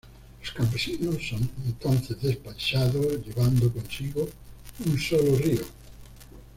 [0.41, 4.27] Los campesinos son entonces despachados, llevando consigo
[4.87, 5.63] un solo ryō.